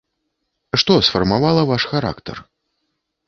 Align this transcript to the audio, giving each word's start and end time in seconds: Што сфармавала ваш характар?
Што 0.83 0.93
сфармавала 1.07 1.61
ваш 1.71 1.83
характар? 1.91 2.37